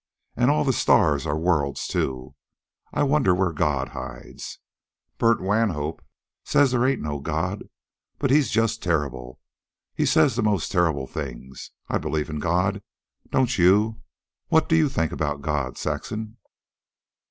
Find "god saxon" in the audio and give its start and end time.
15.43-16.37